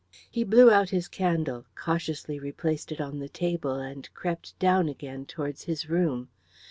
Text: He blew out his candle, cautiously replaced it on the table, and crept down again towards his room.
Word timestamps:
He 0.31 0.43
blew 0.43 0.71
out 0.71 0.89
his 0.89 1.07
candle, 1.07 1.65
cautiously 1.75 2.39
replaced 2.39 2.91
it 2.91 2.99
on 2.99 3.19
the 3.19 3.29
table, 3.29 3.75
and 3.75 4.11
crept 4.15 4.57
down 4.57 4.89
again 4.89 5.27
towards 5.27 5.65
his 5.65 5.91
room. 5.91 6.29